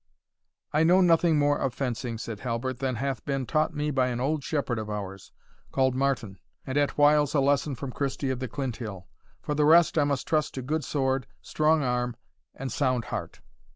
"I 0.73 0.81
know 0.83 0.99
nothing 1.01 1.37
more 1.37 1.59
of 1.59 1.75
fencing," 1.75 2.17
said 2.17 2.39
Halbert, 2.39 2.79
"than 2.79 2.95
hath 2.95 3.23
been 3.23 3.45
taught 3.45 3.75
me 3.75 3.91
by 3.91 4.07
an 4.07 4.19
old 4.19 4.43
shepherd 4.43 4.79
of 4.79 4.89
ours, 4.89 5.31
called 5.71 5.93
Martin, 5.93 6.39
and 6.65 6.75
at 6.75 6.97
whiles 6.97 7.35
a 7.35 7.39
lesson 7.39 7.75
from 7.75 7.91
Christie 7.91 8.31
of 8.31 8.39
the 8.39 8.47
Clinthill 8.47 9.05
for 9.43 9.53
the 9.53 9.63
rest, 9.63 9.99
I 9.99 10.03
must 10.05 10.27
trust 10.27 10.55
to 10.55 10.63
good 10.63 10.83
sword, 10.83 11.27
strong 11.43 11.83
arm, 11.83 12.15
and 12.55 12.71
sound 12.71 13.05
heart." 13.05 13.41